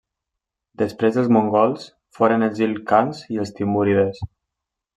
Després 0.81 1.17
dels 1.19 1.29
mongols, 1.37 1.85
foren 2.19 2.47
els 2.49 2.63
Il-khans 2.69 3.23
i 3.37 3.41
els 3.45 3.55
timúrides. 3.61 4.27